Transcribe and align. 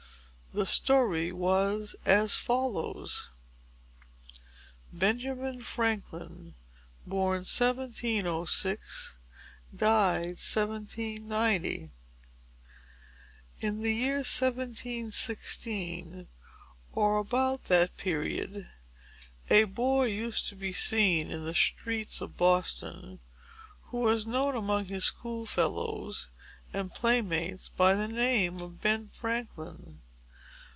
The 0.53 0.65
story 0.65 1.31
was 1.31 1.95
as 2.05 2.35
follows:— 2.35 3.29
BENJAMIN 4.91 5.61
FRANKLIN 5.61 6.55
BORN 7.07 7.45
1706. 7.47 9.17
DIED 9.73 10.35
1790. 10.35 11.91
In 13.61 13.81
the 13.81 13.93
year 13.95 14.15
1716, 14.17 16.27
or 16.91 17.17
about 17.17 17.63
that 17.63 17.95
period, 17.95 18.69
a 19.49 19.63
boy 19.63 20.03
used 20.07 20.49
to 20.49 20.55
be 20.57 20.73
seen 20.73 21.31
in 21.31 21.45
the 21.45 21.53
streets 21.53 22.19
of 22.19 22.35
Boston, 22.35 23.21
who 23.83 23.99
was 23.99 24.27
known 24.27 24.57
among 24.57 24.87
his 24.87 25.05
schoolfellows 25.05 26.27
and 26.73 26.93
playmates 26.93 27.69
by 27.69 27.95
the 27.95 28.09
name 28.09 28.59
of 28.59 28.81
Ben 28.81 29.07
Franklin. 29.07 30.01